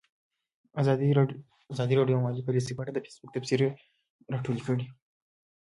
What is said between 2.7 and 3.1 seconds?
په اړه د